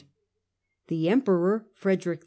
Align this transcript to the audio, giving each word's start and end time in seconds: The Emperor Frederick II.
The 0.87 1.09
Emperor 1.09 1.67
Frederick 1.75 2.17
II. 2.17 2.19